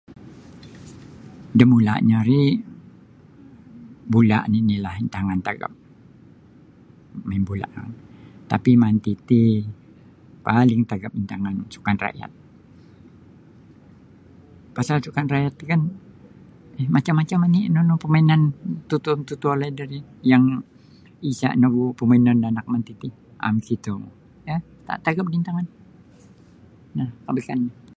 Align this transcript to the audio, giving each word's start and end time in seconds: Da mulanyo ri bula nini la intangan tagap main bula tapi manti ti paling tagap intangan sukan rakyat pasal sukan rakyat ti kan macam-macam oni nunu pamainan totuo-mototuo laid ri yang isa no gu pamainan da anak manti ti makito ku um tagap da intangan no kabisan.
Da 1.57 1.63
mulanyo 1.71 2.19
ri 2.29 2.41
bula 4.11 4.39
nini 4.51 4.75
la 4.85 4.91
intangan 5.03 5.39
tagap 5.47 5.71
main 7.27 7.43
bula 7.49 7.67
tapi 8.51 8.71
manti 8.81 9.11
ti 9.27 9.39
paling 10.45 10.81
tagap 10.91 11.11
intangan 11.21 11.55
sukan 11.73 11.97
rakyat 12.03 12.31
pasal 14.75 14.97
sukan 15.05 15.25
rakyat 15.33 15.53
ti 15.59 15.63
kan 15.71 15.81
macam-macam 16.95 17.39
oni 17.47 17.61
nunu 17.75 17.93
pamainan 18.03 18.41
totuo-mototuo 18.89 19.53
laid 19.59 19.77
ri 19.91 19.99
yang 20.31 20.43
isa 21.31 21.47
no 21.61 21.67
gu 21.75 21.83
pamainan 21.99 22.37
da 22.43 22.47
anak 22.51 22.65
manti 22.71 22.93
ti 23.01 23.09
makito 23.55 23.93
ku 24.03 24.09
um 24.53 24.59
tagap 25.05 25.25
da 25.31 25.35
intangan 25.37 25.67
no 26.97 27.03
kabisan. 27.27 27.59